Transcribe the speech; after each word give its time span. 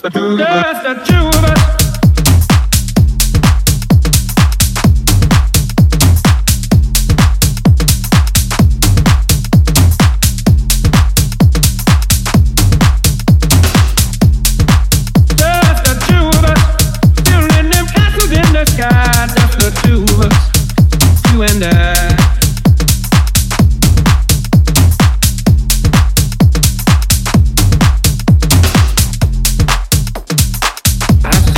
just 0.00 0.14
the 0.14 0.18
two. 0.18 0.38
Just 0.38 0.82
the 0.82 0.94
two. 1.34 1.39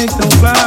make 0.00 0.18
no 0.18 0.30
fly. 0.38 0.59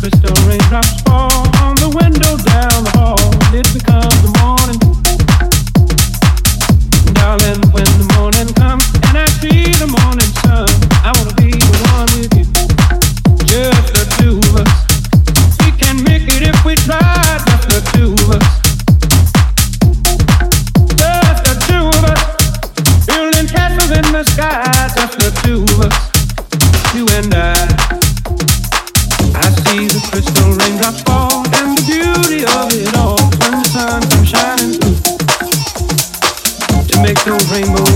crystal 0.00 0.48
raindrops 0.48 1.02
fall 1.02 1.30
on 1.62 1.76
the 1.76 1.88
window. 1.94 2.49
in 23.92 24.12
the 24.12 24.22
sky, 24.22 24.62
just 24.94 25.18
the 25.18 25.30
two 25.42 25.62
of 25.62 25.80
us, 25.82 25.96
you 26.94 27.06
and 27.18 27.34
I. 27.34 27.54
I 29.34 29.50
see 29.50 29.86
the 29.86 30.00
crystal 30.10 30.52
raindrops 30.54 31.02
fall 31.02 31.42
and 31.58 31.76
the 31.76 31.82
beauty 31.90 32.44
of 32.44 32.70
it 32.72 32.96
all 32.96 33.18
when 33.40 33.52
the 33.58 33.68
sun 33.68 34.02
comes 34.10 34.28
shining 34.28 34.78
to 36.86 36.94
make 37.02 37.18
the 37.24 37.34
rainbow. 37.50 37.89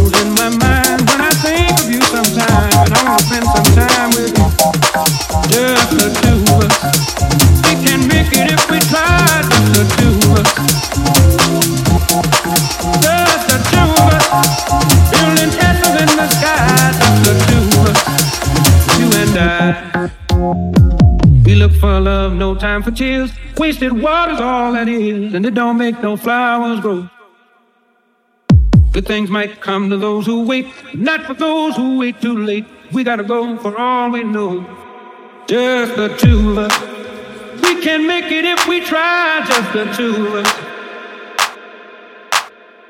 die. 19.35 20.11
We 21.45 21.55
look 21.57 21.73
for 21.73 22.01
love, 22.01 22.33
no 22.33 22.55
time 22.55 22.83
for 22.83 22.91
tears. 22.91 23.31
Wasted 23.59 23.93
water's 23.93 24.41
all 24.41 24.73
that 24.73 24.89
is, 24.89 25.35
and 25.35 25.45
it 25.45 25.55
don't 25.55 25.77
make 25.77 26.01
no 26.01 26.17
flowers 26.17 26.81
grow. 26.81 27.09
Good 28.93 29.07
things 29.07 29.29
might 29.29 29.61
come 29.61 29.91
to 29.91 29.97
those 29.97 30.25
who 30.25 30.47
wait, 30.47 30.67
not 30.95 31.27
for 31.27 31.35
those 31.35 31.75
who 31.77 31.99
wait 31.99 32.21
too 32.21 32.39
late. 32.39 32.65
We 32.93 33.03
gotta 33.03 33.25
go 33.25 33.59
for 33.59 33.77
all 33.77 34.11
we 34.11 34.23
know. 34.23 34.65
Just 35.47 35.97
the 35.97 36.09
two 36.17 36.53
of 36.53 36.59
us. 36.59 36.81
We 37.63 37.83
can 37.83 38.07
make 38.07 38.31
it 38.31 38.45
if 38.45 38.67
we 38.69 38.81
try, 38.81 39.45
just 39.47 39.73
the 39.73 39.85
two 39.95 40.27
of 40.27 40.35
us. 40.35 40.53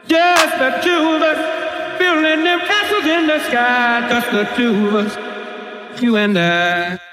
Just 0.07 0.59
the 0.59 0.71
two 0.83 1.15
of 1.15 1.23
us. 1.23 1.99
Building 1.99 2.45
them 2.45 2.61
castles 2.61 3.07
in 3.07 3.27
the 3.27 3.39
sky, 3.49 4.07
just 4.11 4.31
the 4.31 4.45
two 4.57 4.89
of 4.89 4.95
us 5.07 5.24
you 6.03 6.17
and 6.17 6.39
I. 6.39 7.04